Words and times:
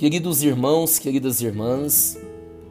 Queridos 0.00 0.42
irmãos, 0.42 0.98
queridas 0.98 1.42
irmãs, 1.42 2.18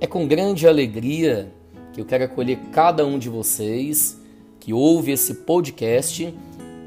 é 0.02 0.08
com 0.08 0.28
grande 0.28 0.68
alegria 0.68 1.54
que 1.94 2.02
eu 2.02 2.06
quero 2.06 2.24
acolher 2.24 2.58
cada 2.72 3.06
um 3.06 3.20
de 3.20 3.30
vocês 3.30 4.20
que 4.60 4.74
ouve 4.74 5.12
esse 5.12 5.36
podcast 5.36 6.34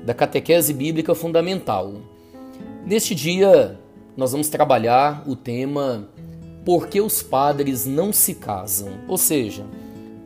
da 0.05 0.13
Catequese 0.13 0.75
Bíblica 0.75 1.15
Fundamental. 1.15 1.95
Neste 2.85 3.15
dia, 3.15 3.79
nós 4.17 4.33
vamos 4.33 4.49
trabalhar 4.49 5.23
o 5.29 5.37
tema 5.37 6.09
Por 6.65 6.89
que 6.89 7.01
os 7.01 7.23
padres 7.23 7.87
não 7.87 8.13
se 8.13 8.35
casam? 8.35 8.95
Ou 9.07 9.17
seja, 9.17 9.65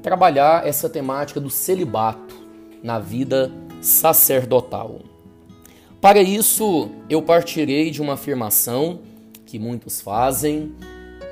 trabalhar 0.03 0.67
essa 0.67 0.89
temática 0.89 1.39
do 1.39 1.51
celibato 1.51 2.35
na 2.83 2.99
vida 2.99 3.53
sacerdotal. 3.83 4.99
Para 6.01 6.23
isso, 6.23 6.89
eu 7.11 7.21
partirei 7.21 7.91
de 7.91 8.01
uma 8.01 8.15
afirmação 8.15 9.01
que 9.47 9.59
muitos 9.59 10.01
fazem, 10.01 10.73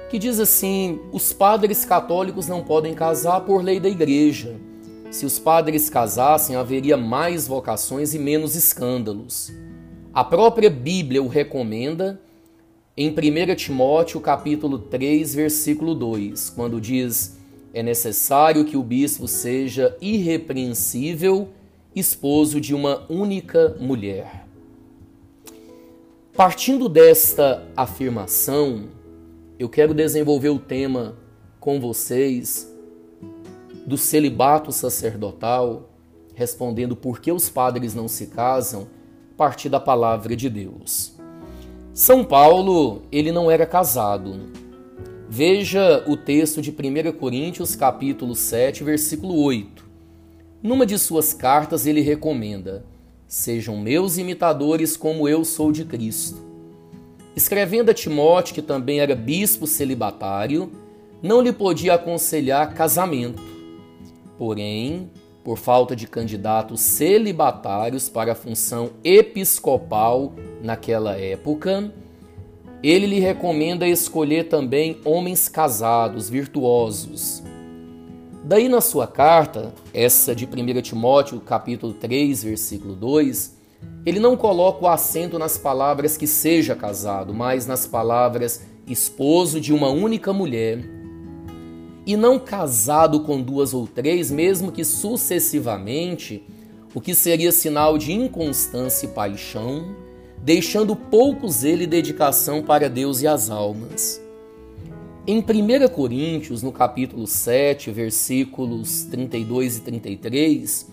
que 0.08 0.18
diz 0.18 0.38
assim: 0.38 1.00
os 1.12 1.32
padres 1.32 1.84
católicos 1.84 2.46
não 2.46 2.62
podem 2.62 2.94
casar 2.94 3.40
por 3.40 3.62
lei 3.62 3.80
da 3.80 3.88
igreja. 3.88 4.54
Se 5.10 5.26
os 5.26 5.38
padres 5.38 5.90
casassem, 5.90 6.56
haveria 6.56 6.96
mais 6.96 7.46
vocações 7.46 8.14
e 8.14 8.18
menos 8.18 8.54
escândalos. 8.54 9.52
A 10.12 10.24
própria 10.24 10.70
Bíblia 10.70 11.22
o 11.22 11.28
recomenda 11.28 12.20
em 12.96 13.10
1 13.10 13.54
Timóteo 13.56 14.20
capítulo 14.20 14.78
3, 14.78 15.34
versículo 15.34 15.94
2, 15.94 16.50
quando 16.50 16.80
diz: 16.80 17.36
"É 17.72 17.82
necessário 17.82 18.64
que 18.64 18.76
o 18.76 18.82
bispo 18.82 19.26
seja 19.26 19.96
irrepreensível, 20.00 21.48
esposo 21.94 22.60
de 22.60 22.72
uma 22.74 23.04
única 23.08 23.76
mulher." 23.80 24.43
Partindo 26.36 26.88
desta 26.88 27.64
afirmação, 27.76 28.88
eu 29.56 29.68
quero 29.68 29.94
desenvolver 29.94 30.48
o 30.48 30.58
tema 30.58 31.14
com 31.60 31.78
vocês 31.78 32.68
do 33.86 33.96
celibato 33.96 34.72
sacerdotal, 34.72 35.90
respondendo 36.34 36.96
por 36.96 37.20
que 37.20 37.30
os 37.30 37.48
padres 37.48 37.94
não 37.94 38.08
se 38.08 38.26
casam, 38.26 38.88
a 39.32 39.36
partir 39.36 39.68
da 39.68 39.78
palavra 39.78 40.34
de 40.34 40.50
Deus. 40.50 41.14
São 41.92 42.24
Paulo, 42.24 43.02
ele 43.12 43.30
não 43.30 43.48
era 43.48 43.64
casado. 43.64 44.48
Veja 45.28 46.04
o 46.08 46.16
texto 46.16 46.60
de 46.60 46.72
1 46.72 47.12
Coríntios, 47.12 47.76
capítulo 47.76 48.34
7, 48.34 48.82
versículo 48.82 49.40
8. 49.40 49.84
Numa 50.60 50.84
de 50.84 50.98
suas 50.98 51.32
cartas 51.32 51.86
ele 51.86 52.00
recomenda: 52.00 52.84
Sejam 53.26 53.76
meus 53.76 54.18
imitadores 54.18 54.96
como 54.96 55.28
eu 55.28 55.44
sou 55.44 55.72
de 55.72 55.84
Cristo. 55.84 56.38
Escrevendo 57.34 57.90
a 57.90 57.94
Timóteo, 57.94 58.54
que 58.54 58.62
também 58.62 59.00
era 59.00 59.16
bispo 59.16 59.66
celibatário, 59.66 60.70
não 61.22 61.40
lhe 61.40 61.52
podia 61.52 61.94
aconselhar 61.94 62.74
casamento. 62.74 63.42
Porém, 64.38 65.10
por 65.42 65.58
falta 65.58 65.96
de 65.96 66.06
candidatos 66.06 66.80
celibatários 66.80 68.08
para 68.08 68.32
a 68.32 68.36
função 68.36 68.90
episcopal 69.02 70.32
naquela 70.62 71.18
época, 71.18 71.92
ele 72.82 73.06
lhe 73.06 73.20
recomenda 73.20 73.88
escolher 73.88 74.44
também 74.44 75.00
homens 75.04 75.48
casados, 75.48 76.28
virtuosos, 76.28 77.42
Daí 78.46 78.68
na 78.68 78.82
sua 78.82 79.06
carta, 79.06 79.72
essa 79.94 80.34
de 80.34 80.44
1 80.44 80.82
Timóteo, 80.82 81.40
capítulo 81.40 81.94
3, 81.94 82.44
versículo 82.44 82.94
2, 82.94 83.56
ele 84.04 84.20
não 84.20 84.36
coloca 84.36 84.84
o 84.84 84.88
acento 84.88 85.38
nas 85.38 85.56
palavras 85.56 86.18
que 86.18 86.26
seja 86.26 86.76
casado, 86.76 87.32
mas 87.32 87.66
nas 87.66 87.86
palavras 87.86 88.60
esposo 88.86 89.58
de 89.58 89.72
uma 89.72 89.88
única 89.88 90.30
mulher, 90.30 90.84
e 92.06 92.18
não 92.18 92.38
casado 92.38 93.20
com 93.20 93.40
duas 93.40 93.72
ou 93.72 93.86
três, 93.86 94.30
mesmo 94.30 94.70
que 94.70 94.84
sucessivamente, 94.84 96.46
o 96.94 97.00
que 97.00 97.14
seria 97.14 97.50
sinal 97.50 97.96
de 97.96 98.12
inconstância 98.12 99.06
e 99.06 99.08
paixão, 99.08 99.96
deixando 100.36 100.94
pouco 100.94 101.48
zelo 101.48 101.80
e 101.80 101.86
dedicação 101.86 102.62
para 102.62 102.90
Deus 102.90 103.22
e 103.22 103.26
as 103.26 103.48
almas. 103.48 104.22
Em 105.26 105.38
1 105.38 105.88
Coríntios, 105.88 106.62
no 106.62 106.70
capítulo 106.70 107.26
7, 107.26 107.90
versículos 107.90 109.04
32 109.04 109.78
e 109.78 109.80
33, 109.80 110.86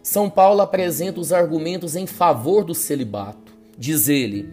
São 0.00 0.30
Paulo 0.30 0.60
apresenta 0.60 1.18
os 1.18 1.32
argumentos 1.32 1.96
em 1.96 2.06
favor 2.06 2.62
do 2.62 2.76
celibato. 2.76 3.52
Diz 3.76 4.08
ele: 4.08 4.48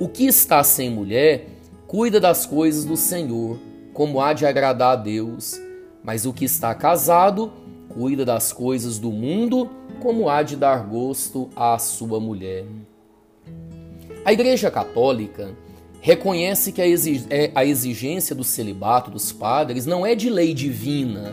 O 0.00 0.08
que 0.08 0.24
está 0.24 0.64
sem 0.64 0.88
mulher, 0.88 1.48
cuida 1.86 2.18
das 2.18 2.46
coisas 2.46 2.86
do 2.86 2.96
Senhor, 2.96 3.58
como 3.92 4.22
há 4.22 4.32
de 4.32 4.46
agradar 4.46 4.92
a 4.92 4.96
Deus, 4.96 5.60
mas 6.02 6.24
o 6.24 6.32
que 6.32 6.46
está 6.46 6.74
casado, 6.74 7.52
cuida 7.90 8.24
das 8.24 8.54
coisas 8.54 8.98
do 8.98 9.10
mundo, 9.10 9.68
como 10.00 10.30
há 10.30 10.42
de 10.42 10.56
dar 10.56 10.78
gosto 10.86 11.50
à 11.54 11.78
sua 11.78 12.18
mulher. 12.18 12.64
A 14.24 14.32
Igreja 14.32 14.70
Católica 14.70 15.54
reconhece 16.02 16.72
que 16.72 16.82
é, 16.82 17.52
a 17.54 17.64
exigência 17.64 18.34
do 18.34 18.42
celibato 18.42 19.08
dos 19.08 19.30
padres 19.30 19.86
não 19.86 20.04
é 20.04 20.16
de 20.16 20.28
lei 20.28 20.52
divina, 20.52 21.32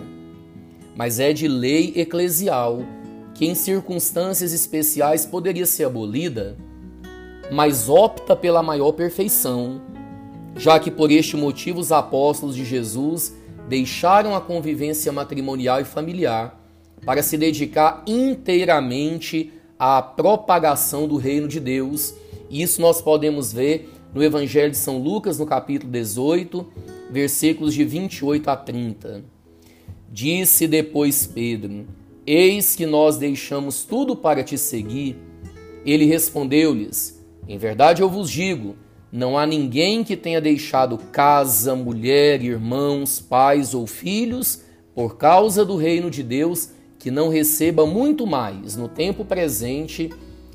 mas 0.95 1.19
é 1.19 1.33
de 1.33 1.47
lei 1.47 1.91
eclesial, 1.95 2.83
que 3.33 3.47
em 3.47 3.55
circunstâncias 3.55 4.53
especiais 4.53 5.25
poderia 5.25 5.65
ser 5.65 5.85
abolida, 5.85 6.55
mas 7.51 7.89
opta 7.89 8.35
pela 8.35 8.61
maior 8.61 8.91
perfeição, 8.91 9.81
já 10.55 10.79
que 10.79 10.91
por 10.91 11.09
este 11.09 11.35
motivo 11.35 11.79
os 11.79 11.91
apóstolos 11.91 12.55
de 12.55 12.63
Jesus 12.63 13.35
deixaram 13.67 14.35
a 14.35 14.41
convivência 14.41 15.11
matrimonial 15.11 15.81
e 15.81 15.85
familiar 15.85 16.63
para 17.03 17.23
se 17.23 17.37
dedicar 17.37 18.03
inteiramente 18.05 19.51
à 19.79 19.99
propagação 19.99 21.07
do 21.07 21.15
reino 21.15 21.47
de 21.47 21.59
Deus. 21.59 22.13
Isso 22.51 22.81
nós 22.81 23.01
podemos 23.01 23.51
ver 23.51 23.98
no 24.13 24.23
Evangelho 24.23 24.71
de 24.71 24.77
São 24.77 24.97
Lucas, 24.97 25.37
no 25.37 25.45
capítulo 25.45 25.91
18, 25.91 26.65
versículos 27.11 27.73
de 27.73 27.83
28 27.83 28.49
a 28.49 28.55
30. 28.55 29.23
Disse 30.11 30.67
depois 30.67 31.27
Pedro: 31.27 31.85
Eis 32.25 32.75
que 32.75 32.85
nós 32.85 33.17
deixamos 33.17 33.83
tudo 33.83 34.15
para 34.15 34.43
te 34.43 34.57
seguir. 34.57 35.17
Ele 35.85 36.05
respondeu-lhes: 36.05 37.23
Em 37.47 37.57
verdade 37.57 38.01
eu 38.01 38.09
vos 38.09 38.29
digo, 38.29 38.75
não 39.11 39.37
há 39.37 39.45
ninguém 39.45 40.03
que 40.03 40.15
tenha 40.15 40.39
deixado 40.39 40.97
casa, 41.11 41.75
mulher, 41.75 42.43
irmãos, 42.43 43.19
pais 43.19 43.73
ou 43.73 43.87
filhos 43.87 44.63
por 44.93 45.17
causa 45.17 45.63
do 45.63 45.75
reino 45.75 46.09
de 46.09 46.21
Deus 46.21 46.69
que 46.99 47.09
não 47.09 47.29
receba 47.29 47.85
muito 47.85 48.27
mais 48.27 48.75
no 48.75 48.87
tempo 48.87 49.23
presente 49.23 50.09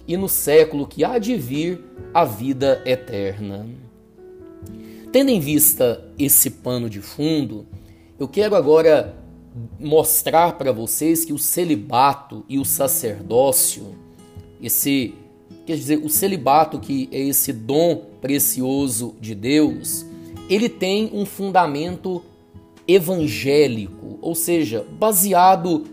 e 0.07 0.17
no 0.17 0.29
século 0.29 0.87
que 0.87 1.05
há 1.05 1.19
de 1.19 1.37
vir 1.37 1.83
a 2.13 2.25
vida 2.25 2.83
eterna. 2.85 3.67
Tendo 5.13 5.31
em 5.31 5.41
vista 5.41 6.05
esse 6.19 6.51
pano 6.51 6.91
de 6.91 7.01
fundo, 7.01 7.67
eu 8.19 8.29
quero 8.29 8.55
agora 8.55 9.15
mostrar 9.79 10.59
para 10.59 10.73
vocês 10.73 11.25
que 11.25 11.33
o 11.33 11.39
celibato 11.39 12.45
e 12.49 12.59
o 12.59 12.65
sacerdócio, 12.65 13.95
esse 14.61 15.15
quer 15.65 15.77
dizer, 15.77 15.99
o 16.05 16.09
celibato 16.09 16.79
que 16.79 17.09
é 17.13 17.21
esse 17.21 17.53
dom 17.53 18.03
precioso 18.21 19.15
de 19.21 19.35
Deus, 19.35 20.05
ele 20.49 20.69
tem 20.69 21.11
um 21.13 21.25
fundamento 21.25 22.23
evangélico, 22.87 24.19
ou 24.21 24.35
seja, 24.35 24.87
baseado 24.99 25.85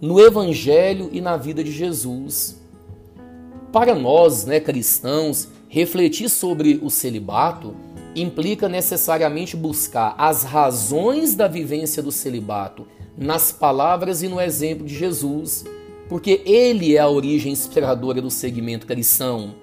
no 0.00 0.20
evangelho 0.20 1.08
e 1.12 1.20
na 1.20 1.36
vida 1.36 1.64
de 1.64 1.72
Jesus. 1.72 2.60
Para 3.76 3.94
nós, 3.94 4.46
né, 4.46 4.58
cristãos, 4.58 5.48
refletir 5.68 6.30
sobre 6.30 6.80
o 6.82 6.88
celibato 6.88 7.76
implica 8.14 8.70
necessariamente 8.70 9.54
buscar 9.54 10.14
as 10.16 10.44
razões 10.44 11.34
da 11.34 11.46
vivência 11.46 12.02
do 12.02 12.10
celibato 12.10 12.86
nas 13.18 13.52
palavras 13.52 14.22
e 14.22 14.28
no 14.28 14.40
exemplo 14.40 14.86
de 14.86 14.96
Jesus, 14.96 15.66
porque 16.08 16.40
ele 16.46 16.96
é 16.96 17.00
a 17.00 17.08
origem 17.10 17.52
inspiradora 17.52 18.22
do 18.22 18.30
segmento 18.30 18.86
cristão. 18.86 19.54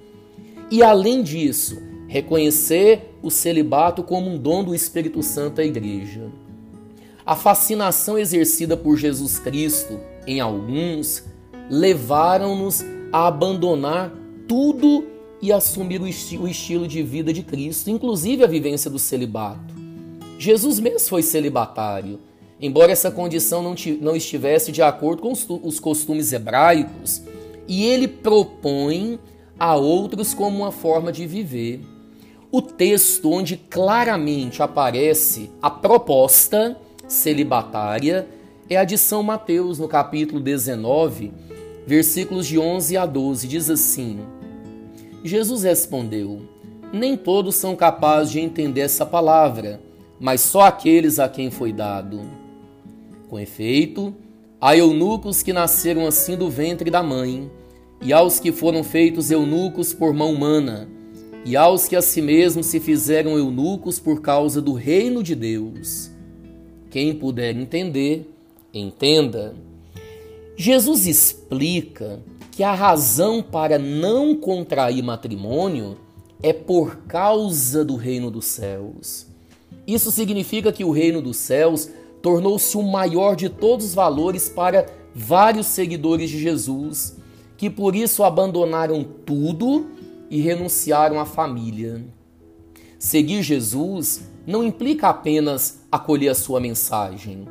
E 0.70 0.84
além 0.84 1.24
disso, 1.24 1.82
reconhecer 2.08 3.16
o 3.24 3.32
celibato 3.32 4.04
como 4.04 4.30
um 4.30 4.38
dom 4.38 4.64
do 4.64 4.76
Espírito 4.76 5.24
Santo 5.24 5.60
à 5.60 5.64
igreja. 5.64 6.30
A 7.26 7.36
fascinação 7.36 8.20
exercida 8.20 8.78
por 8.78 8.96
Jesus 8.96 9.40
Cristo 9.40 10.00
em 10.28 10.40
alguns 10.40 11.26
levaram-nos 11.68 12.86
a 13.14 13.28
abandonar 13.28 14.12
tudo 14.48 15.06
e 15.40 15.54
assumir 15.54 16.02
o, 16.02 16.08
esti 16.08 16.36
o 16.36 16.48
estilo 16.48 16.88
de 16.88 17.04
vida 17.04 17.32
de 17.32 17.44
Cristo, 17.44 17.92
inclusive 17.92 18.44
a 18.44 18.48
vivência 18.48 18.90
do 18.90 18.98
celibato. 18.98 19.76
Jesus 20.40 20.80
mesmo 20.80 21.08
foi 21.08 21.22
celibatário, 21.22 22.20
embora 22.60 22.92
essa 22.92 23.12
condição 23.12 23.62
não, 23.62 23.76
não 24.02 24.16
estivesse 24.16 24.72
de 24.72 24.82
acordo 24.82 25.22
com 25.22 25.32
os, 25.32 25.46
os 25.48 25.80
costumes 25.80 26.34
hebraicos, 26.34 27.22
e 27.68 27.86
ele 27.86 28.08
propõe 28.08 29.20
a 29.60 29.76
outros 29.76 30.34
como 30.34 30.58
uma 30.58 30.72
forma 30.72 31.12
de 31.12 31.28
viver. 31.28 31.82
O 32.52 32.62
texto 32.62 33.32
onde 33.32 33.58
claramente 33.58 34.64
aparece 34.64 35.52
a 35.62 35.70
proposta 35.70 36.78
celibatária 37.08 38.28
é 38.70 38.78
a 38.78 38.84
de 38.84 38.98
São 38.98 39.22
Mateus, 39.22 39.78
no 39.78 39.88
capítulo 39.88 40.40
19, 40.40 41.32
versículos 41.86 42.48
de 42.48 42.58
11 42.58 42.98
a 42.98 43.06
12. 43.06 43.48
Diz 43.48 43.70
assim: 43.70 44.20
Jesus 45.24 45.64
respondeu: 45.64 46.42
Nem 46.92 47.16
todos 47.18 47.56
são 47.56 47.76
capazes 47.76 48.32
de 48.32 48.40
entender 48.40 48.82
essa 48.82 49.06
palavra, 49.06 49.80
mas 50.20 50.42
só 50.42 50.62
aqueles 50.62 51.20
a 51.20 51.28
quem 51.28 51.52
foi 51.52 51.72
dado. 51.72 52.22
Com 53.30 53.40
efeito, 53.40 54.14
há 54.60 54.76
eunucos 54.76 55.42
que 55.42 55.54
nasceram 55.54 56.06
assim 56.06 56.38
do 56.38 56.50
ventre 56.50 56.92
da 56.92 57.02
mãe, 57.02 57.50
e 58.02 58.12
aos 58.12 58.40
que 58.40 58.52
foram 58.52 58.84
feitos 58.84 59.32
eunucos 59.32 59.94
por 59.94 60.14
mão 60.14 60.32
humana 60.34 60.88
e 61.46 61.58
aos 61.58 61.88
que 61.88 61.96
a 61.96 62.02
si 62.02 62.22
mesmos 62.22 62.68
se 62.68 62.80
fizeram 62.80 63.38
eunucos 63.38 64.00
por 64.00 64.22
causa 64.22 64.62
do 64.62 64.74
reino 64.74 65.22
de 65.22 65.36
Deus. 65.36 66.10
Quem 66.90 67.14
puder 67.14 67.56
entender, 67.58 68.30
entenda. 68.74 69.54
Jesus 70.56 71.08
explica 71.08 72.22
que 72.52 72.64
a 72.64 72.74
razão 72.74 73.42
para 73.42 73.80
não 73.80 74.36
contrair 74.36 75.04
matrimônio 75.04 75.98
é 76.42 76.54
por 76.54 76.98
causa 77.08 77.84
do 77.84 77.96
reino 77.96 78.30
dos 78.30 78.46
céus. 78.46 79.26
Isso 79.88 80.12
significa 80.12 80.72
que 80.72 80.84
o 80.84 80.92
reino 80.92 81.22
dos 81.22 81.38
céus 81.38 81.90
tornou-se 82.22 82.78
o 82.78 82.84
maior 82.84 83.36
de 83.36 83.50
todos 83.50 83.88
os 83.88 83.94
valores 83.94 84.48
para 84.48 84.86
vários 85.16 85.68
seguidores 85.68 86.30
de 86.30 86.40
Jesus, 86.40 87.18
que 87.58 87.70
por 87.70 87.96
isso 87.96 88.24
abandonaram 88.24 89.04
tudo 89.04 89.88
e 90.30 90.40
renunciaram 90.40 91.20
à 91.20 91.26
família. 91.26 92.06
Seguir 93.00 93.42
Jesus 93.42 94.30
não 94.46 94.64
implica 94.64 95.10
apenas 95.10 95.82
acolher 95.92 96.30
a 96.30 96.36
sua 96.36 96.60
mensagem, 96.60 97.48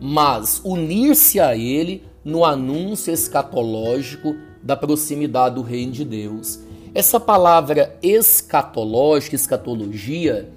mas 0.00 0.60
unir-se 0.64 1.40
a 1.40 1.56
ele 1.56 2.02
no 2.24 2.44
anúncio 2.44 3.12
escatológico 3.12 4.34
da 4.62 4.76
proximidade 4.76 5.56
do 5.56 5.62
reino 5.62 5.92
de 5.92 6.04
Deus. 6.04 6.60
Essa 6.94 7.20
palavra 7.20 7.98
escatológica, 8.02 9.34
escatologia, 9.34 10.48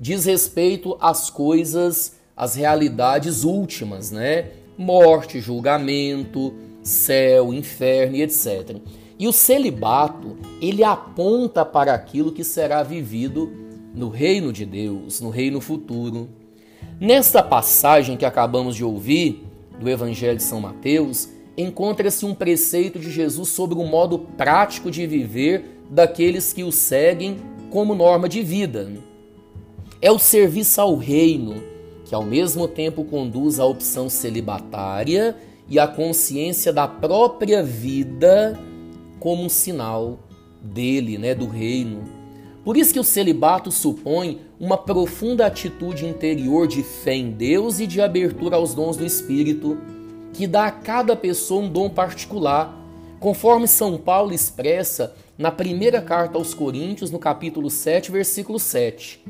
diz 0.00 0.24
respeito 0.24 0.96
às 1.00 1.28
coisas, 1.28 2.16
às 2.36 2.54
realidades 2.54 3.44
últimas, 3.44 4.10
né? 4.10 4.50
Morte, 4.78 5.40
julgamento, 5.40 6.54
céu, 6.82 7.52
inferno 7.52 8.16
e 8.16 8.22
etc. 8.22 8.78
E 9.18 9.28
o 9.28 9.32
celibato, 9.32 10.36
ele 10.60 10.82
aponta 10.82 11.64
para 11.64 11.94
aquilo 11.94 12.32
que 12.32 12.42
será 12.42 12.82
vivido 12.82 13.52
no 13.94 14.08
reino 14.08 14.52
de 14.52 14.64
Deus, 14.64 15.20
no 15.20 15.30
reino 15.30 15.60
futuro. 15.60 16.28
Nesta 16.98 17.42
passagem 17.42 18.16
que 18.16 18.24
acabamos 18.24 18.74
de 18.74 18.84
ouvir, 18.84 19.44
do 19.82 19.90
Evangelho 19.90 20.36
de 20.36 20.42
São 20.42 20.60
Mateus, 20.60 21.28
encontra-se 21.56 22.24
um 22.24 22.34
preceito 22.34 22.98
de 22.98 23.10
Jesus 23.10 23.48
sobre 23.48 23.78
o 23.78 23.84
modo 23.84 24.18
prático 24.18 24.90
de 24.90 25.06
viver 25.06 25.82
daqueles 25.90 26.52
que 26.52 26.64
o 26.64 26.72
seguem 26.72 27.36
como 27.70 27.94
norma 27.94 28.28
de 28.28 28.42
vida. 28.42 28.90
É 30.00 30.10
o 30.10 30.18
serviço 30.18 30.80
ao 30.80 30.96
reino, 30.96 31.62
que 32.04 32.14
ao 32.14 32.24
mesmo 32.24 32.66
tempo 32.66 33.04
conduz 33.04 33.60
à 33.60 33.66
opção 33.66 34.08
celibatária 34.08 35.36
e 35.68 35.78
à 35.78 35.86
consciência 35.86 36.72
da 36.72 36.88
própria 36.88 37.62
vida 37.62 38.58
como 39.20 39.44
um 39.44 39.48
sinal 39.48 40.18
dele, 40.62 41.18
né, 41.18 41.34
do 41.34 41.46
reino. 41.46 42.21
Por 42.64 42.76
isso 42.76 42.92
que 42.92 43.00
o 43.00 43.04
celibato 43.04 43.72
supõe 43.72 44.40
uma 44.58 44.78
profunda 44.78 45.46
atitude 45.46 46.06
interior 46.06 46.68
de 46.68 46.82
fé 46.82 47.14
em 47.14 47.30
Deus 47.30 47.80
e 47.80 47.86
de 47.86 48.00
abertura 48.00 48.56
aos 48.56 48.72
dons 48.72 48.96
do 48.96 49.04
Espírito, 49.04 49.78
que 50.32 50.46
dá 50.46 50.66
a 50.66 50.70
cada 50.70 51.16
pessoa 51.16 51.62
um 51.62 51.68
dom 51.68 51.90
particular, 51.90 52.72
conforme 53.18 53.66
São 53.66 53.98
Paulo 53.98 54.32
expressa 54.32 55.14
na 55.36 55.50
primeira 55.50 56.00
carta 56.00 56.38
aos 56.38 56.54
Coríntios, 56.54 57.10
no 57.10 57.18
capítulo 57.18 57.68
7, 57.68 58.12
versículo 58.12 58.60
7. 58.60 59.24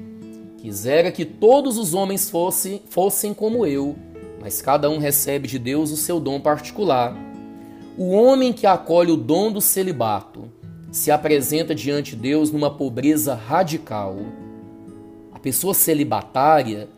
Quisera 0.58 1.10
que 1.10 1.24
todos 1.24 1.78
os 1.78 1.94
homens 1.94 2.28
fossem, 2.28 2.82
fossem 2.90 3.32
como 3.32 3.64
eu, 3.64 3.96
mas 4.40 4.60
cada 4.60 4.90
um 4.90 4.98
recebe 4.98 5.48
de 5.48 5.58
Deus 5.58 5.90
o 5.90 5.96
seu 5.96 6.20
dom 6.20 6.38
particular. 6.38 7.16
O 7.96 8.10
homem 8.10 8.52
que 8.52 8.66
acolhe 8.66 9.10
o 9.10 9.16
dom 9.16 9.50
do 9.50 9.60
celibato 9.60 10.50
se 10.92 11.10
apresenta 11.10 11.74
diante 11.74 12.14
de 12.14 12.22
Deus 12.22 12.52
numa 12.52 12.70
pobreza 12.70 13.34
radical. 13.34 14.18
A 15.32 15.38
pessoa 15.38 15.72
celibatária, 15.72 16.88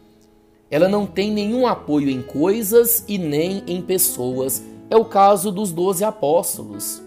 ela 0.68 0.88
não 0.88 1.06
tem 1.06 1.30
nenhum 1.30 1.64
apoio 1.64 2.10
em 2.10 2.20
coisas 2.20 3.04
e 3.06 3.16
nem 3.16 3.62
em 3.68 3.80
pessoas. 3.80 4.64
É 4.90 4.96
o 4.96 5.04
caso 5.04 5.52
dos 5.52 5.70
doze 5.70 6.02
apóstolos. 6.02 7.00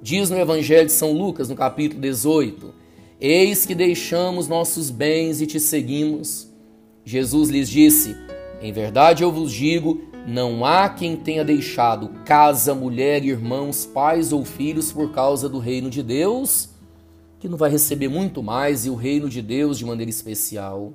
Diz 0.00 0.30
no 0.30 0.38
Evangelho 0.38 0.86
de 0.86 0.92
São 0.92 1.12
Lucas, 1.12 1.50
no 1.50 1.54
capítulo 1.54 2.00
18: 2.00 2.74
Eis 3.20 3.66
que 3.66 3.74
deixamos 3.74 4.48
nossos 4.48 4.88
bens 4.88 5.42
e 5.42 5.46
te 5.46 5.60
seguimos. 5.60 6.50
Jesus 7.04 7.50
lhes 7.50 7.68
disse: 7.68 8.16
Em 8.62 8.72
verdade 8.72 9.22
eu 9.22 9.30
vos 9.30 9.52
digo 9.52 10.00
não 10.26 10.64
há 10.64 10.88
quem 10.88 11.16
tenha 11.16 11.44
deixado 11.44 12.08
casa, 12.24 12.74
mulher, 12.74 13.24
irmãos, 13.24 13.86
pais 13.86 14.32
ou 14.32 14.44
filhos 14.44 14.92
por 14.92 15.12
causa 15.12 15.48
do 15.48 15.60
reino 15.60 15.88
de 15.88 16.02
Deus, 16.02 16.70
que 17.38 17.48
não 17.48 17.56
vai 17.56 17.70
receber 17.70 18.08
muito 18.08 18.42
mais 18.42 18.86
e 18.86 18.90
o 18.90 18.96
reino 18.96 19.28
de 19.28 19.40
Deus 19.40 19.78
de 19.78 19.84
maneira 19.84 20.10
especial. 20.10 20.92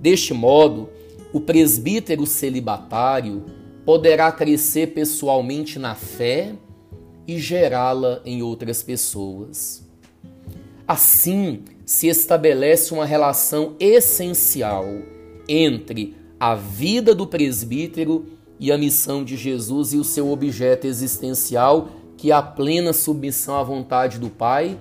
Deste 0.00 0.34
modo, 0.34 0.88
o 1.32 1.40
presbítero 1.40 2.26
celibatário 2.26 3.44
poderá 3.84 4.32
crescer 4.32 4.88
pessoalmente 4.88 5.78
na 5.78 5.94
fé 5.94 6.52
e 7.24 7.38
gerá-la 7.38 8.20
em 8.24 8.42
outras 8.42 8.82
pessoas. 8.82 9.86
Assim, 10.88 11.62
se 11.84 12.08
estabelece 12.08 12.92
uma 12.92 13.04
relação 13.04 13.76
essencial 13.78 14.84
entre 15.48 16.16
a 16.38 16.56
vida 16.56 17.14
do 17.14 17.28
presbítero 17.28 18.35
e 18.58 18.72
a 18.72 18.78
missão 18.78 19.24
de 19.24 19.36
Jesus 19.36 19.92
e 19.92 19.98
o 19.98 20.04
seu 20.04 20.30
objeto 20.30 20.86
existencial, 20.86 21.88
que 22.16 22.30
é 22.30 22.34
a 22.34 22.42
plena 22.42 22.92
submissão 22.92 23.56
à 23.56 23.62
vontade 23.62 24.18
do 24.18 24.30
Pai 24.30 24.78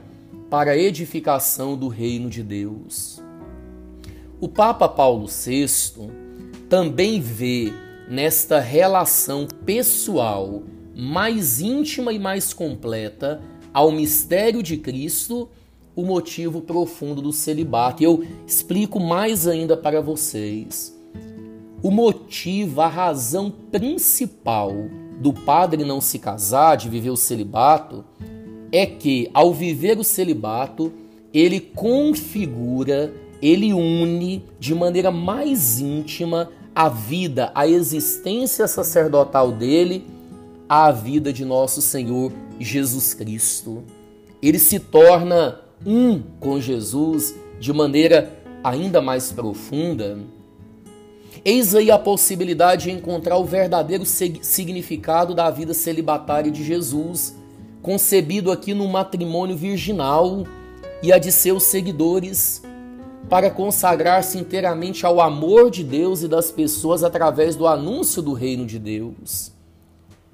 para 0.49 0.71
a 0.71 0.77
edificação 0.77 1.77
do 1.77 1.87
reino 1.87 2.29
de 2.29 2.41
Deus. 2.41 3.21
O 4.39 4.47
Papa 4.47 4.87
Paulo 4.87 5.27
VI 5.27 6.09
também 6.69 7.19
vê 7.19 7.73
nesta 8.09 8.59
relação 8.59 9.47
pessoal 9.65 10.63
mais 10.95 11.59
íntima 11.59 12.13
e 12.13 12.19
mais 12.19 12.53
completa 12.53 13.41
ao 13.73 13.91
mistério 13.91 14.63
de 14.63 14.77
Cristo 14.77 15.49
o 15.95 16.03
motivo 16.03 16.61
profundo 16.61 17.21
do 17.21 17.33
celibato. 17.33 18.03
Eu 18.03 18.25
explico 18.47 18.99
mais 18.99 19.47
ainda 19.47 19.75
para 19.75 20.01
vocês 20.01 20.94
o 21.85 21.91
motivo, 21.91 22.81
a 22.81 22.87
razão 22.87 23.53
principal 23.71 24.73
do 25.19 25.31
padre 25.31 25.85
não 25.85 26.01
se 26.01 26.17
casar, 26.17 26.77
de 26.77 26.89
viver 26.89 27.11
o 27.11 27.15
celibato, 27.15 28.03
é 28.71 28.87
que 28.87 29.29
ao 29.35 29.53
viver 29.53 29.99
o 29.99 30.03
celibato, 30.03 30.91
ele 31.31 31.59
configura, 31.59 33.13
ele 33.39 33.71
une 33.71 34.43
de 34.59 34.73
maneira 34.73 35.11
mais 35.11 35.79
íntima 35.79 36.49
a 36.73 36.89
vida, 36.89 37.51
a 37.53 37.67
existência 37.67 38.67
sacerdotal 38.67 39.51
dele 39.51 40.07
à 40.67 40.91
vida 40.91 41.31
de 41.31 41.45
nosso 41.45 41.83
Senhor 41.83 42.33
Jesus 42.59 43.13
Cristo. 43.13 43.83
Ele 44.41 44.57
se 44.57 44.79
torna 44.79 45.61
um 45.85 46.19
com 46.39 46.59
Jesus 46.59 47.35
de 47.59 47.71
maneira 47.71 48.33
ainda 48.63 49.03
mais 49.03 49.31
profunda 49.31 50.17
Eis 51.43 51.75
aí 51.75 51.91
a 51.91 51.99
possibilidade 51.99 52.85
de 52.85 52.91
encontrar 52.91 53.37
o 53.37 53.45
verdadeiro 53.45 54.05
significado 54.05 55.33
da 55.33 55.49
vida 55.49 55.73
celibatária 55.73 56.51
de 56.51 56.63
Jesus, 56.63 57.35
concebido 57.81 58.51
aqui 58.51 58.73
no 58.73 58.87
matrimônio 58.87 59.55
virginal 59.55 60.43
e 61.03 61.11
a 61.11 61.17
de 61.17 61.31
seus 61.31 61.63
seguidores, 61.63 62.63
para 63.29 63.49
consagrar-se 63.49 64.37
inteiramente 64.37 65.05
ao 65.05 65.19
amor 65.19 65.69
de 65.69 65.83
Deus 65.83 66.21
e 66.21 66.27
das 66.27 66.51
pessoas 66.51 67.03
através 67.03 67.55
do 67.55 67.67
anúncio 67.67 68.21
do 68.21 68.33
reino 68.33 68.65
de 68.65 68.77
Deus. 68.77 69.51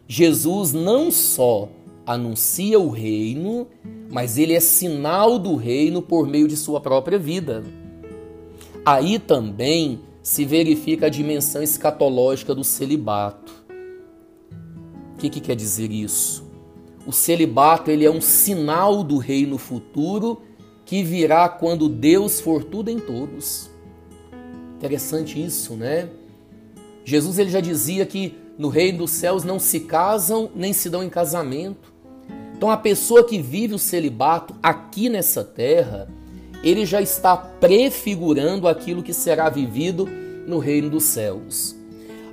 Jesus 0.08 0.74
não 0.74 1.10
só 1.10 1.70
anuncia 2.06 2.80
o 2.80 2.90
reino, 2.90 3.68
mas 4.10 4.38
ele 4.38 4.54
é 4.54 4.60
sinal 4.60 5.40
do 5.40 5.56
reino 5.56 6.02
por 6.02 6.28
meio 6.28 6.48
de 6.48 6.58
sua 6.58 6.82
própria 6.82 7.18
vida. 7.18 7.64
Aí 8.86 9.20
também 9.20 10.02
se 10.22 10.46
verifica 10.46 11.08
a 11.08 11.10
dimensão 11.10 11.64
escatológica 11.64 12.54
do 12.54 12.64
celibato. 12.64 13.54
O 15.14 15.18
que, 15.18 15.30
que 15.30 15.40
quer 15.40 15.56
dizer 15.56 15.92
isso? 15.92 16.50
O 17.06 17.12
celibato 17.12 17.90
ele 17.90 18.06
é 18.06 18.12
um 18.12 18.22
sinal 18.22 19.04
do 19.04 19.18
reino 19.18 19.58
futuro 19.58 20.42
que 20.86 21.04
virá 21.04 21.50
quando 21.50 21.90
Deus 21.90 22.40
for 22.40 22.64
tudo 22.64 22.90
em 22.90 23.00
todos. 23.00 23.70
Interessante 24.78 25.44
isso, 25.44 25.76
né? 25.76 26.10
Jesus 27.04 27.40
ele 27.40 27.50
já 27.50 27.60
dizia 27.60 28.06
que 28.06 28.38
no 28.58 28.70
reino 28.70 29.00
dos 29.00 29.12
céus 29.12 29.44
não 29.44 29.58
se 29.58 29.82
casam 29.82 30.52
nem 30.56 30.74
se 30.74 30.90
dão 30.90 31.04
em 31.04 31.10
casamento. 31.10 31.92
Então 32.56 32.70
a 32.70 32.78
pessoa 32.78 33.24
que 33.24 33.42
vive 33.42 33.74
o 33.74 33.80
celibato 33.80 34.56
aqui 34.62 35.10
nessa 35.10 35.44
terra, 35.44 36.08
ele 36.64 36.86
já 36.86 37.02
está 37.02 37.36
prefigurando 37.36 38.68
aquilo 38.68 39.04
que 39.04 39.14
será 39.14 39.50
vivido 39.50 40.08
no 40.48 40.60
reino 40.60 40.90
dos 40.90 41.04
céus. 41.04 41.76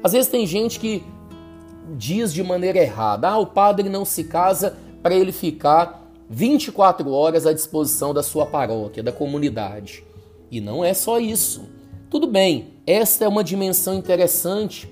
Às 0.03 0.13
vezes 0.13 0.31
tem 0.31 0.47
gente 0.47 0.79
que 0.79 1.03
diz 1.97 2.33
de 2.33 2.43
maneira 2.43 2.79
errada: 2.79 3.29
ah, 3.29 3.39
o 3.39 3.47
padre 3.47 3.89
não 3.89 4.05
se 4.05 4.25
casa 4.25 4.77
para 5.03 5.15
ele 5.15 5.33
ficar 5.33 6.07
24 6.29 7.11
horas 7.11 7.47
à 7.47 7.53
disposição 7.53 8.13
da 8.13 8.23
sua 8.23 8.47
paróquia, 8.47 9.03
da 9.03 9.13
comunidade. 9.13 10.05
E 10.51 10.61
não 10.61 10.85
é 10.85 10.93
só 10.93 11.19
isso. 11.19 11.69
Tudo 12.11 12.27
bem, 12.27 12.75
esta 12.87 13.25
é 13.25 13.29
uma 13.29 13.45
dimensão 13.45 13.95
interessante, 13.95 14.89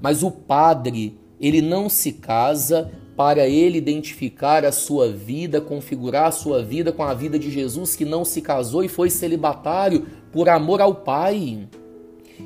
mas 0.00 0.22
o 0.22 0.30
padre, 0.30 1.18
ele 1.40 1.60
não 1.60 1.88
se 1.88 2.12
casa 2.12 2.92
para 3.16 3.46
ele 3.46 3.78
identificar 3.78 4.64
a 4.64 4.72
sua 4.72 5.10
vida, 5.10 5.60
configurar 5.60 6.26
a 6.26 6.32
sua 6.32 6.62
vida 6.62 6.92
com 6.92 7.02
a 7.02 7.14
vida 7.14 7.38
de 7.38 7.50
Jesus 7.50 7.94
que 7.94 8.04
não 8.04 8.24
se 8.24 8.40
casou 8.40 8.82
e 8.82 8.88
foi 8.88 9.10
celibatário 9.10 10.06
por 10.32 10.48
amor 10.48 10.80
ao 10.80 10.94
Pai. 10.94 11.68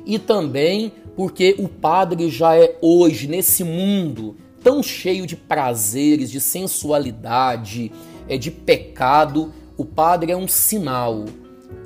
E 0.05 0.19
também 0.19 0.91
porque 1.15 1.55
o 1.57 1.67
padre 1.67 2.29
já 2.29 2.55
é 2.55 2.77
hoje, 2.81 3.27
nesse 3.27 3.63
mundo 3.63 4.35
tão 4.63 4.83
cheio 4.83 5.25
de 5.25 5.35
prazeres, 5.35 6.29
de 6.29 6.39
sensualidade, 6.39 7.91
é 8.27 8.37
de 8.37 8.51
pecado, 8.51 9.53
o 9.77 9.85
padre 9.85 10.31
é 10.31 10.37
um 10.37 10.47
sinal 10.47 11.25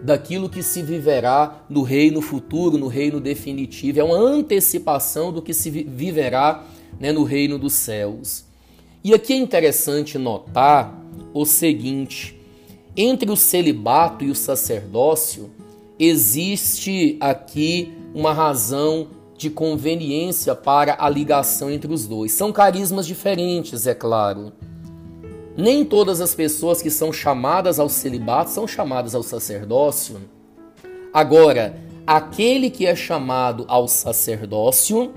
daquilo 0.03 0.49
que 0.49 0.61
se 0.61 0.81
viverá 0.81 1.63
no 1.69 1.81
reino 1.81 2.21
futuro, 2.21 2.77
no 2.77 2.87
reino 2.87 3.19
definitivo, 3.21 3.99
é 3.99 4.03
uma 4.03 4.17
antecipação 4.17 5.31
do 5.31 5.41
que 5.41 5.53
se 5.53 5.69
viverá 5.69 6.63
né, 6.99 7.11
no 7.11 7.23
reino 7.23 7.57
dos 7.57 7.73
céus. 7.73 8.45
E 9.03 9.13
aqui 9.13 9.33
é 9.33 9.37
interessante 9.37 10.17
notar 10.17 10.97
o 11.33 11.45
seguinte: 11.45 12.39
entre 12.95 13.29
o 13.29 13.35
celibato 13.35 14.23
e 14.23 14.31
o 14.31 14.35
sacerdócio, 14.35 15.51
existe 15.99 17.17
aqui 17.19 17.91
uma 18.13 18.33
razão 18.33 19.09
de 19.37 19.49
conveniência 19.49 20.55
para 20.55 20.95
a 20.99 21.09
ligação 21.09 21.69
entre 21.69 21.91
os 21.91 22.07
dois. 22.07 22.31
São 22.31 22.53
carismas 22.53 23.05
diferentes, 23.05 23.85
é 23.85 23.93
claro. 23.93 24.53
Nem 25.57 25.83
todas 25.83 26.21
as 26.21 26.33
pessoas 26.33 26.81
que 26.81 26.89
são 26.89 27.11
chamadas 27.11 27.79
ao 27.79 27.89
celibato 27.89 28.51
são 28.51 28.65
chamadas 28.65 29.13
ao 29.13 29.21
sacerdócio. 29.21 30.15
Agora, 31.13 31.77
aquele 32.07 32.69
que 32.69 32.85
é 32.85 32.95
chamado 32.95 33.65
ao 33.67 33.87
sacerdócio, 33.87 35.11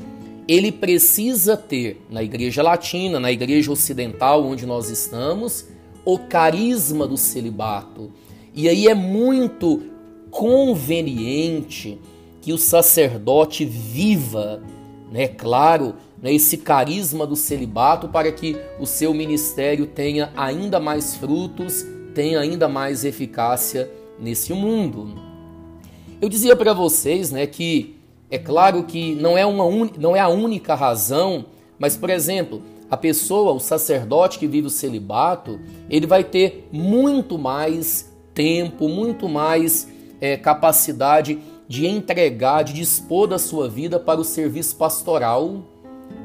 ele 0.48 0.70
precisa 0.70 1.56
ter, 1.56 2.00
na 2.08 2.22
igreja 2.22 2.62
latina, 2.62 3.18
na 3.18 3.32
igreja 3.32 3.72
ocidental 3.72 4.44
onde 4.44 4.64
nós 4.64 4.88
estamos, 4.90 5.66
o 6.04 6.18
carisma 6.18 7.06
do 7.06 7.16
celibato. 7.16 8.12
E 8.54 8.68
aí 8.68 8.86
é 8.86 8.94
muito 8.94 9.82
conveniente 10.30 11.98
que 12.40 12.52
o 12.52 12.58
sacerdote 12.58 13.64
viva, 13.64 14.62
né, 15.10 15.26
claro, 15.26 15.96
né, 16.22 16.32
esse 16.32 16.58
carisma 16.58 17.26
do 17.26 17.34
celibato 17.34 18.08
para 18.08 18.30
que 18.30 18.56
o 18.78 18.86
seu 18.86 19.12
ministério 19.12 19.86
tenha 19.86 20.30
ainda 20.36 20.78
mais 20.78 21.16
frutos, 21.16 21.84
tenha 22.14 22.38
ainda 22.38 22.68
mais 22.68 23.04
eficácia 23.04 23.90
nesse 24.18 24.52
mundo. 24.52 25.20
Eu 26.20 26.28
dizia 26.28 26.54
para 26.54 26.72
vocês, 26.72 27.32
né, 27.32 27.46
que 27.46 27.95
é 28.30 28.38
claro 28.38 28.82
que 28.84 29.14
não 29.14 29.36
é 29.36 29.46
uma 29.46 29.64
un... 29.64 29.88
não 29.98 30.16
é 30.16 30.20
a 30.20 30.28
única 30.28 30.74
razão, 30.74 31.46
mas 31.78 31.96
por 31.96 32.10
exemplo, 32.10 32.62
a 32.90 32.96
pessoa, 32.96 33.52
o 33.52 33.60
sacerdote 33.60 34.38
que 34.38 34.46
vive 34.46 34.66
o 34.66 34.70
celibato, 34.70 35.60
ele 35.90 36.06
vai 36.06 36.22
ter 36.22 36.68
muito 36.70 37.38
mais 37.38 38.12
tempo, 38.32 38.88
muito 38.88 39.28
mais 39.28 39.88
é, 40.20 40.36
capacidade 40.36 41.38
de 41.68 41.86
entregar, 41.86 42.62
de 42.62 42.72
dispor 42.72 43.26
da 43.26 43.38
sua 43.38 43.68
vida 43.68 43.98
para 43.98 44.20
o 44.20 44.24
serviço 44.24 44.76
pastoral. 44.76 45.64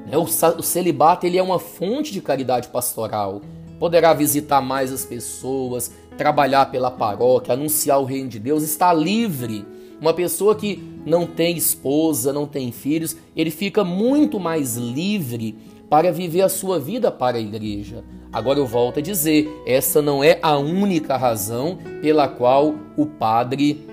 Né? 0.05 0.17
O 0.17 0.62
celibato 0.62 1.25
ele 1.25 1.38
é 1.38 1.43
uma 1.43 1.58
fonte 1.58 2.12
de 2.12 2.22
caridade 2.22 2.67
pastoral. 2.67 3.41
Poderá 3.79 4.13
visitar 4.13 4.62
mais 4.62 4.91
as 4.91 5.03
pessoas, 5.03 5.91
trabalhar 6.15 6.67
pela 6.67 6.91
paróquia, 6.91 7.53
anunciar 7.53 8.00
o 8.00 8.05
reino 8.05 8.29
de 8.29 8.38
Deus, 8.38 8.62
está 8.62 8.93
livre. 8.93 9.65
Uma 10.01 10.15
pessoa 10.15 10.55
que 10.55 10.84
não 11.05 11.27
tem 11.27 11.55
esposa, 11.55 12.34
não 12.34 12.48
tem 12.48 12.72
filhos, 12.72 13.15
ele 13.36 13.51
fica 13.51 13.84
muito 13.84 14.39
mais 14.39 14.75
livre 14.75 15.55
para 15.88 16.12
viver 16.12 16.41
a 16.41 16.50
sua 16.50 16.79
vida 16.79 17.12
para 17.12 17.38
a 17.38 17.41
igreja. 17.41 18.03
Agora 18.34 18.58
eu 18.58 18.65
volto 18.65 18.98
a 18.98 19.01
dizer, 19.01 19.48
essa 19.63 20.01
não 20.01 20.24
é 20.24 20.39
a 20.41 20.58
única 20.58 21.17
razão 21.17 21.77
pela 22.01 22.27
qual 22.27 22.74
o 22.98 23.05
padre 23.05 23.86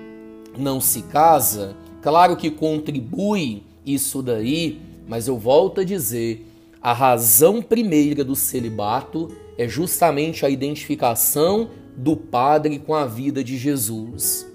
não 0.57 0.81
se 0.81 1.03
casa, 1.03 1.77
claro 2.01 2.37
que 2.37 2.51
contribui 2.51 3.65
isso 3.85 4.23
daí, 4.23 4.81
mas 5.07 5.29
eu 5.29 5.37
volto 5.37 5.83
a 5.83 5.85
dizer, 5.85 6.47
a 6.81 6.95
razão 6.95 7.61
primeira 7.61 8.25
do 8.25 8.35
celibato 8.35 9.29
é 9.59 9.69
justamente 9.69 10.47
a 10.47 10.49
identificação 10.49 11.69
do 11.95 12.17
padre 12.17 12.79
com 12.79 12.95
a 12.95 13.05
vida 13.05 13.45
de 13.45 13.59
Jesus. 13.59 14.47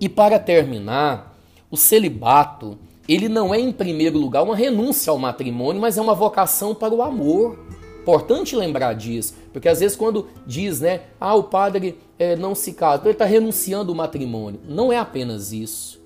E 0.00 0.08
para 0.08 0.38
terminar, 0.38 1.36
o 1.70 1.76
celibato, 1.76 2.78
ele 3.08 3.28
não 3.28 3.54
é 3.54 3.58
em 3.58 3.72
primeiro 3.72 4.18
lugar 4.18 4.42
uma 4.42 4.54
renúncia 4.54 5.10
ao 5.10 5.18
matrimônio, 5.18 5.80
mas 5.80 5.98
é 5.98 6.00
uma 6.00 6.14
vocação 6.14 6.74
para 6.74 6.94
o 6.94 7.02
amor. 7.02 7.58
Importante 8.02 8.56
lembrar 8.56 8.94
disso, 8.94 9.34
porque 9.52 9.68
às 9.68 9.80
vezes 9.80 9.96
quando 9.96 10.28
diz, 10.46 10.80
né, 10.80 11.02
ah, 11.20 11.34
o 11.34 11.44
padre 11.44 11.98
é, 12.18 12.36
não 12.36 12.54
se 12.54 12.72
casa, 12.72 12.96
então 12.96 13.06
ele 13.06 13.12
está 13.12 13.24
renunciando 13.24 13.92
ao 13.92 13.96
matrimônio. 13.96 14.60
Não 14.66 14.92
é 14.92 14.98
apenas 14.98 15.52
isso. 15.52 16.00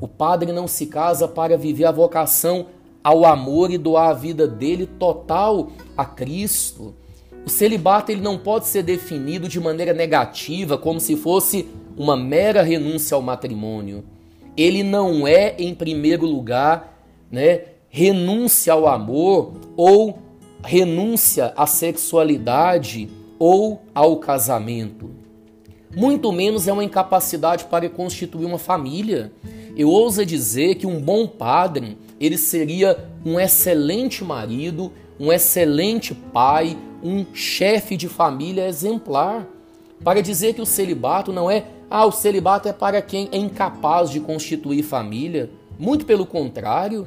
O 0.00 0.06
padre 0.06 0.52
não 0.52 0.68
se 0.68 0.86
casa 0.86 1.26
para 1.26 1.58
viver 1.58 1.84
a 1.84 1.92
vocação 1.92 2.66
ao 3.02 3.24
amor 3.24 3.70
e 3.70 3.78
doar 3.78 4.10
a 4.10 4.14
vida 4.14 4.46
dele 4.46 4.86
total 4.86 5.70
a 5.96 6.04
Cristo. 6.04 6.94
O 7.44 7.50
celibato 7.50 8.12
ele 8.12 8.20
não 8.20 8.38
pode 8.38 8.66
ser 8.66 8.82
definido 8.82 9.48
de 9.48 9.58
maneira 9.58 9.92
negativa, 9.92 10.78
como 10.78 11.00
se 11.00 11.16
fosse 11.16 11.68
uma 12.00 12.16
mera 12.16 12.62
renúncia 12.62 13.14
ao 13.14 13.20
matrimônio. 13.20 14.02
Ele 14.56 14.82
não 14.82 15.28
é, 15.28 15.54
em 15.58 15.74
primeiro 15.74 16.24
lugar, 16.24 16.98
né, 17.30 17.60
renúncia 17.90 18.72
ao 18.72 18.86
amor 18.86 19.52
ou 19.76 20.18
renúncia 20.64 21.52
à 21.54 21.66
sexualidade 21.66 23.10
ou 23.38 23.82
ao 23.94 24.16
casamento. 24.16 25.10
Muito 25.94 26.32
menos 26.32 26.66
é 26.66 26.72
uma 26.72 26.82
incapacidade 26.82 27.66
para 27.66 27.86
constituir 27.90 28.46
uma 28.46 28.58
família. 28.58 29.30
Eu 29.76 29.90
ouso 29.90 30.24
dizer 30.24 30.76
que 30.76 30.86
um 30.86 30.98
bom 31.02 31.26
padre, 31.26 31.98
ele 32.18 32.38
seria 32.38 33.10
um 33.26 33.38
excelente 33.38 34.24
marido, 34.24 34.90
um 35.18 35.30
excelente 35.30 36.14
pai, 36.14 36.78
um 37.02 37.26
chefe 37.34 37.94
de 37.94 38.08
família 38.08 38.66
exemplar. 38.66 39.46
Para 40.02 40.22
dizer 40.22 40.54
que 40.54 40.62
o 40.62 40.66
celibato 40.66 41.30
não 41.30 41.50
é, 41.50 41.66
ah, 41.90 42.06
o 42.06 42.12
celibato 42.12 42.68
é 42.68 42.72
para 42.72 43.02
quem 43.02 43.28
é 43.32 43.36
incapaz 43.36 44.10
de 44.10 44.20
constituir 44.20 44.82
família. 44.82 45.50
Muito 45.78 46.06
pelo 46.06 46.24
contrário, 46.24 47.06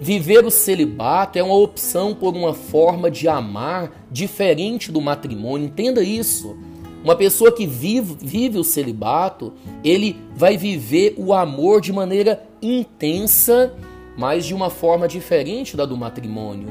Viver 0.00 0.44
o 0.44 0.50
celibato 0.50 1.38
é 1.38 1.42
uma 1.42 1.54
opção 1.54 2.14
por 2.14 2.34
uma 2.34 2.52
forma 2.52 3.10
de 3.10 3.28
amar 3.28 4.06
diferente 4.10 4.90
do 4.90 5.00
matrimônio. 5.00 5.66
Entenda 5.66 6.02
isso. 6.02 6.56
Uma 7.02 7.14
pessoa 7.14 7.52
que 7.52 7.66
vive, 7.66 8.16
vive 8.20 8.58
o 8.58 8.64
celibato, 8.64 9.52
ele 9.84 10.16
vai 10.34 10.56
viver 10.56 11.14
o 11.16 11.32
amor 11.32 11.80
de 11.80 11.92
maneira 11.92 12.44
intensa, 12.60 13.74
mas 14.16 14.44
de 14.44 14.54
uma 14.54 14.68
forma 14.68 15.06
diferente 15.06 15.76
da 15.76 15.86
do 15.86 15.96
matrimônio. 15.96 16.68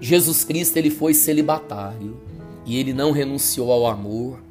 Jesus 0.00 0.44
Cristo 0.44 0.76
ele 0.76 0.90
foi 0.90 1.12
celibatário 1.12 2.16
e 2.64 2.78
ele 2.78 2.92
não 2.92 3.10
renunciou 3.10 3.72
ao 3.72 3.86
amor. 3.86 4.45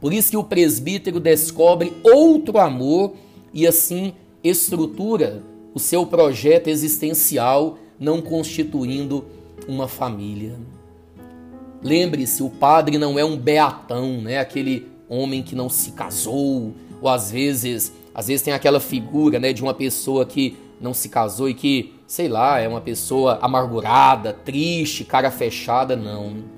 Por 0.00 0.12
isso 0.12 0.30
que 0.30 0.36
o 0.36 0.44
presbítero 0.44 1.18
descobre 1.18 1.92
outro 2.02 2.58
amor 2.58 3.14
e 3.52 3.66
assim 3.66 4.12
estrutura 4.42 5.42
o 5.74 5.78
seu 5.78 6.06
projeto 6.06 6.68
existencial 6.68 7.78
não 7.98 8.22
constituindo 8.22 9.24
uma 9.68 9.88
família. 9.88 10.58
Lembre-se, 11.82 12.42
o 12.42 12.50
padre 12.50 12.98
não 12.98 13.18
é 13.18 13.24
um 13.24 13.36
beatão, 13.36 14.20
né? 14.20 14.38
Aquele 14.38 14.86
homem 15.08 15.42
que 15.42 15.54
não 15.54 15.68
se 15.68 15.92
casou, 15.92 16.72
ou 17.00 17.08
às 17.08 17.30
vezes, 17.30 17.92
às 18.14 18.26
vezes 18.26 18.42
tem 18.42 18.54
aquela 18.54 18.80
figura, 18.80 19.38
né, 19.38 19.52
de 19.52 19.62
uma 19.62 19.74
pessoa 19.74 20.24
que 20.24 20.56
não 20.80 20.92
se 20.92 21.08
casou 21.08 21.48
e 21.48 21.54
que, 21.54 21.94
sei 22.06 22.28
lá, 22.28 22.58
é 22.58 22.68
uma 22.68 22.80
pessoa 22.80 23.38
amargurada, 23.40 24.32
triste, 24.32 25.04
cara 25.04 25.30
fechada, 25.30 25.94
não. 25.96 26.55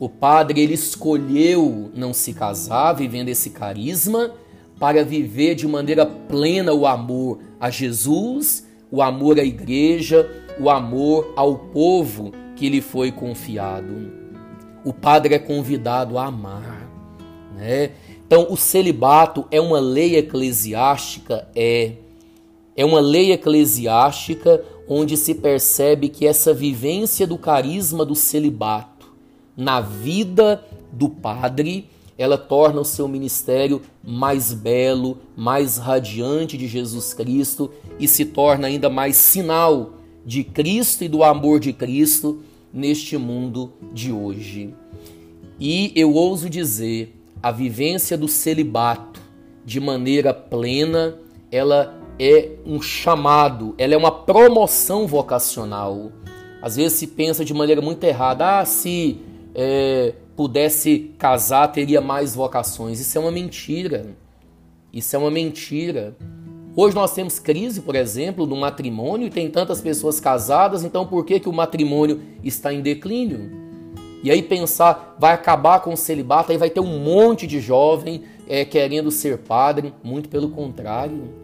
O 0.00 0.08
padre 0.08 0.60
ele 0.60 0.74
escolheu 0.74 1.90
não 1.94 2.12
se 2.12 2.32
casar, 2.32 2.92
vivendo 2.92 3.28
esse 3.28 3.50
carisma, 3.50 4.32
para 4.78 5.04
viver 5.04 5.54
de 5.54 5.66
maneira 5.66 6.06
plena 6.06 6.72
o 6.72 6.86
amor 6.86 7.40
a 7.58 7.68
Jesus, 7.68 8.66
o 8.90 9.02
amor 9.02 9.40
à 9.40 9.44
igreja, 9.44 10.30
o 10.60 10.70
amor 10.70 11.32
ao 11.36 11.58
povo 11.58 12.32
que 12.54 12.68
lhe 12.68 12.80
foi 12.80 13.10
confiado. 13.10 14.12
O 14.84 14.92
padre 14.92 15.34
é 15.34 15.38
convidado 15.38 16.16
a 16.16 16.26
amar, 16.26 16.88
né? 17.56 17.90
Então, 18.24 18.46
o 18.50 18.56
celibato 18.56 19.46
é 19.50 19.60
uma 19.60 19.80
lei 19.80 20.16
eclesiástica, 20.16 21.48
é 21.56 21.94
é 22.78 22.84
uma 22.84 23.00
lei 23.00 23.32
eclesiástica 23.32 24.62
onde 24.86 25.16
se 25.16 25.34
percebe 25.34 26.08
que 26.08 26.24
essa 26.24 26.54
vivência 26.54 27.26
do 27.26 27.36
carisma 27.36 28.04
do 28.04 28.14
celibato 28.14 28.97
na 29.58 29.80
vida 29.80 30.64
do 30.92 31.08
padre, 31.08 31.90
ela 32.16 32.38
torna 32.38 32.80
o 32.80 32.84
seu 32.84 33.08
ministério 33.08 33.82
mais 34.04 34.54
belo, 34.54 35.18
mais 35.36 35.78
radiante 35.78 36.56
de 36.56 36.68
Jesus 36.68 37.12
Cristo 37.12 37.68
e 37.98 38.06
se 38.06 38.24
torna 38.24 38.68
ainda 38.68 38.88
mais 38.88 39.16
sinal 39.16 39.94
de 40.24 40.44
Cristo 40.44 41.02
e 41.02 41.08
do 41.08 41.24
amor 41.24 41.58
de 41.58 41.72
Cristo 41.72 42.40
neste 42.72 43.16
mundo 43.18 43.72
de 43.92 44.12
hoje. 44.12 44.72
E 45.58 45.92
eu 45.96 46.14
ouso 46.14 46.48
dizer, 46.48 47.16
a 47.42 47.50
vivência 47.50 48.16
do 48.16 48.28
celibato 48.28 49.20
de 49.64 49.80
maneira 49.80 50.32
plena, 50.32 51.16
ela 51.50 52.00
é 52.16 52.50
um 52.64 52.80
chamado, 52.80 53.74
ela 53.76 53.94
é 53.94 53.96
uma 53.96 54.12
promoção 54.12 55.04
vocacional. 55.04 56.12
Às 56.62 56.76
vezes 56.76 56.98
se 56.98 57.08
pensa 57.08 57.44
de 57.44 57.52
maneira 57.52 57.80
muito 57.80 58.02
errada, 58.04 58.60
ah, 58.60 58.64
se 58.64 59.20
é, 59.54 60.14
pudesse 60.36 61.12
casar 61.18 61.68
teria 61.68 62.00
mais 62.00 62.34
vocações. 62.34 63.00
Isso 63.00 63.16
é 63.16 63.20
uma 63.20 63.30
mentira. 63.30 64.06
Isso 64.92 65.14
é 65.14 65.18
uma 65.18 65.30
mentira. 65.30 66.16
Hoje 66.76 66.94
nós 66.94 67.12
temos 67.12 67.38
crise, 67.38 67.80
por 67.80 67.96
exemplo, 67.96 68.46
no 68.46 68.56
matrimônio 68.56 69.26
e 69.26 69.30
tem 69.30 69.50
tantas 69.50 69.80
pessoas 69.80 70.20
casadas, 70.20 70.84
então 70.84 71.04
por 71.04 71.24
que, 71.24 71.40
que 71.40 71.48
o 71.48 71.52
matrimônio 71.52 72.20
está 72.44 72.72
em 72.72 72.80
declínio? 72.80 73.50
E 74.22 74.30
aí 74.30 74.42
pensar, 74.42 75.16
vai 75.18 75.32
acabar 75.32 75.80
com 75.80 75.92
o 75.92 75.96
celibato, 75.96 76.52
aí 76.52 76.58
vai 76.58 76.70
ter 76.70 76.80
um 76.80 76.98
monte 76.98 77.46
de 77.46 77.60
jovem 77.60 78.22
é, 78.48 78.64
querendo 78.64 79.10
ser 79.10 79.38
padre. 79.38 79.92
Muito 80.02 80.28
pelo 80.28 80.50
contrário. 80.50 81.34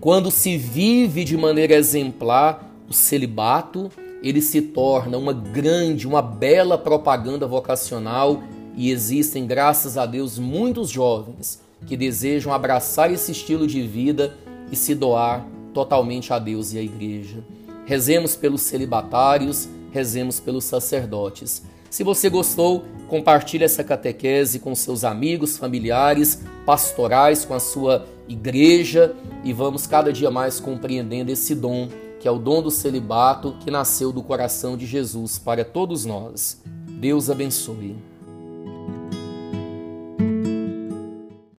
Quando 0.00 0.30
se 0.30 0.56
vive 0.56 1.24
de 1.24 1.36
maneira 1.36 1.74
exemplar 1.74 2.72
o 2.88 2.92
celibato, 2.92 3.90
ele 4.22 4.40
se 4.40 4.60
torna 4.60 5.16
uma 5.16 5.32
grande, 5.32 6.06
uma 6.06 6.22
bela 6.22 6.76
propaganda 6.76 7.46
vocacional 7.46 8.42
e 8.76 8.90
existem, 8.90 9.46
graças 9.46 9.96
a 9.96 10.06
Deus, 10.06 10.38
muitos 10.38 10.88
jovens 10.88 11.60
que 11.86 11.96
desejam 11.96 12.52
abraçar 12.52 13.12
esse 13.12 13.32
estilo 13.32 13.66
de 13.66 13.82
vida 13.82 14.36
e 14.70 14.76
se 14.76 14.94
doar 14.94 15.46
totalmente 15.72 16.32
a 16.32 16.38
Deus 16.38 16.72
e 16.72 16.78
à 16.78 16.82
igreja. 16.82 17.44
Rezemos 17.86 18.36
pelos 18.36 18.62
celibatários, 18.62 19.68
rezemos 19.92 20.40
pelos 20.40 20.64
sacerdotes. 20.64 21.62
Se 21.90 22.04
você 22.04 22.28
gostou, 22.28 22.84
compartilhe 23.08 23.64
essa 23.64 23.82
catequese 23.82 24.58
com 24.58 24.74
seus 24.74 25.04
amigos, 25.04 25.56
familiares, 25.56 26.42
pastorais, 26.66 27.44
com 27.44 27.54
a 27.54 27.60
sua 27.60 28.06
igreja 28.28 29.14
e 29.42 29.52
vamos 29.52 29.86
cada 29.86 30.12
dia 30.12 30.30
mais 30.30 30.60
compreendendo 30.60 31.32
esse 31.32 31.54
dom, 31.54 31.88
que 32.20 32.26
é 32.26 32.30
o 32.30 32.38
dom 32.38 32.62
do 32.62 32.70
celibato 32.70 33.56
que 33.60 33.70
nasceu 33.70 34.12
do 34.12 34.22
coração 34.22 34.76
de 34.76 34.86
Jesus 34.86 35.38
para 35.38 35.64
todos 35.64 36.04
nós. 36.04 36.60
Deus 37.00 37.30
abençoe. 37.30 37.96